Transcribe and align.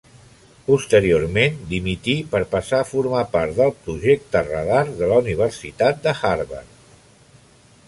Posteriorment, 0.69 1.59
dimití 1.73 2.15
per 2.31 2.41
passar 2.55 2.79
a 2.79 2.87
formar 2.93 3.21
part 3.37 3.55
del 3.61 3.75
projecte 3.83 4.43
Radar 4.49 4.83
de 5.03 5.13
la 5.13 5.21
Universitat 5.27 6.13
Harvard. 6.15 6.75